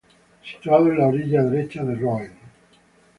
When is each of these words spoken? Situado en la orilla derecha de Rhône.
Situado 0.43 0.87
en 0.87 0.97
la 0.97 1.05
orilla 1.09 1.43
derecha 1.43 1.83
de 1.83 1.93
Rhône. 1.93 2.31